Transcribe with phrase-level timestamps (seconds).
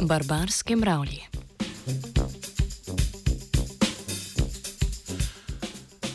[0.00, 1.20] Barbarske mravlje.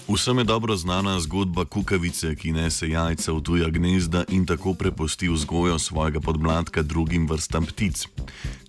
[0.07, 5.29] Vsem je dobro znana zgodba kukavice, ki nese jajca v tuja gnezda in tako prepusti
[5.29, 8.05] vzgojo svojega podmladka drugim vrstam ptic.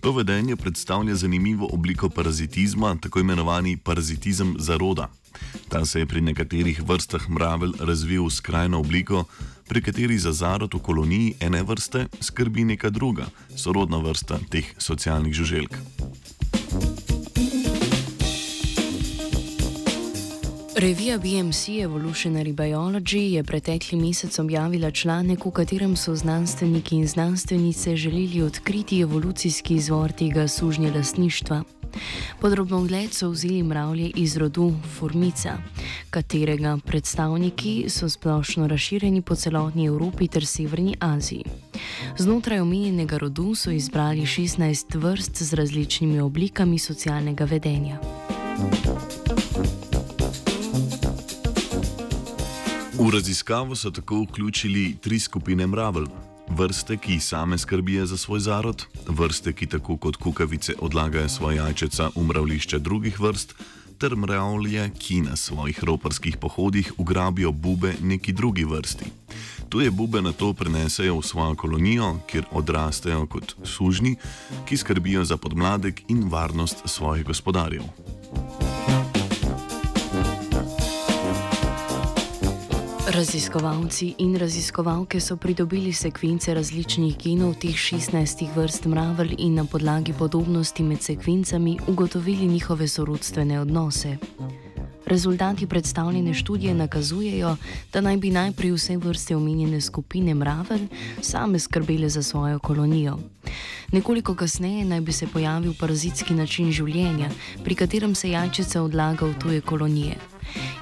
[0.01, 5.09] To vedenje predstavlja zanimivo obliko parazitizma, tako imenovani parazitizem zaroda.
[5.69, 9.23] Ta se je pri nekaterih vrstah mravelj razvil v skrajno obliko,
[9.67, 15.33] pri kateri za zarod v koloniji ene vrste skrbi neka druga, sorodna vrsta teh socialnih
[15.33, 15.77] žuželk.
[20.75, 27.95] Revija BMC Evolutionary Biology je pretekli mesec objavila članek, v katerem so znanstveniki in znanstvenice
[27.95, 31.63] želeli odkriti evolucijski izvor tega sužnje lasništva.
[32.41, 35.57] Podrobno ogled so vzeli mravlje iz rodu Formica,
[36.09, 41.43] katerega predstavniki so splošno razširjeni po celotni Evropi ter Severni Aziji.
[42.17, 47.99] Znotraj omenjenega rodu so izbrali 16 vrst z različnimi oblikami socialnega vedenja.
[52.99, 56.34] V raziskavo so tako vključili tri skupine mravelj.
[56.49, 62.09] Vrste, ki same skrbijo za svoj zarod, vrste, ki tako kot kukavice odlagajo svoje jajčeca
[62.15, 63.55] v mravlišča drugih vrst,
[63.97, 69.05] ter mravlje, ki na svojih roparskih pohodih ugrabijo bube neki drugi vrsti.
[69.69, 74.15] Tuje bube na to prenesejo v svojo kolonijo, kjer odrastejo kot sužni,
[74.65, 78.14] ki skrbijo za podmladek in varnost svojih gospodarjev.
[83.07, 90.13] Raziskovalci in raziskovalke so pridobili sekvence različnih genov teh 16 vrst mravelj in na podlagi
[90.13, 94.17] podobnosti med sekvencami ugotovili njihove sorodstvene odnose.
[95.05, 97.55] Rezultati predstavljene študije nakazujejo,
[97.93, 100.87] da naj bi najprej vse vrste omenjene skupine mravelj
[101.21, 103.17] same skrbele za svojo kolonijo.
[103.91, 107.29] Nekoliko kasneje naj bi se pojavil parazitski način življenja,
[107.63, 110.15] pri katerem se jajčica odlaga v tuje kolonije.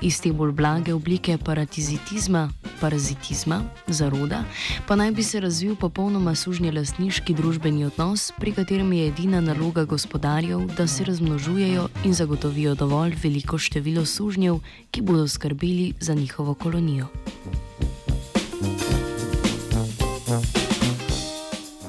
[0.03, 2.49] Iz te bolj blage oblike parazitizma,
[2.81, 4.41] parazitizma, zaroda,
[4.87, 9.85] pa naj bi se razvil popolnoma sužnje lastniški družbeni odnos, pri katerem je edina naloga
[9.85, 14.59] gospodarjev, da se razmnožujejo in zagotovijo dovolj veliko število sužnjev,
[14.91, 17.07] ki bodo skrbeli za njihovo kolonijo.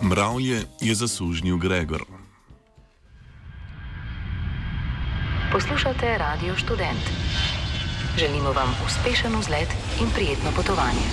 [0.02, 2.04] Mravlje je zasužnil Gregor.
[5.52, 7.63] Poslušate Radio Student.
[8.18, 9.68] Želimo vam uspešen vzlet
[10.00, 11.04] in prijetno potovanje.